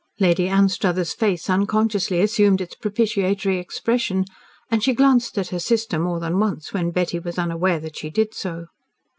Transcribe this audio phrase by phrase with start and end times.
[0.19, 4.25] Lady Anstruthers' face unconsciously assumed its propitiatory expression,
[4.71, 8.09] and she glanced at her sister more than once when Betty was unaware that she
[8.09, 8.65] did so.